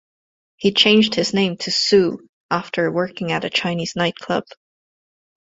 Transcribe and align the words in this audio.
He 0.57 0.71
changed 0.73 1.13
his 1.13 1.31
name 1.31 1.57
to 1.57 1.69
Soo 1.71 2.27
after 2.49 2.91
working 2.91 3.31
at 3.33 3.45
a 3.45 3.51
Chinese 3.51 3.95
night 3.95 4.15
club. 4.15 4.45